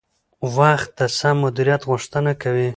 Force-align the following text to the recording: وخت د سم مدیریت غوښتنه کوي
وخت 0.57 0.89
د 0.99 1.01
سم 1.17 1.35
مدیریت 1.45 1.81
غوښتنه 1.89 2.31
کوي 2.41 2.69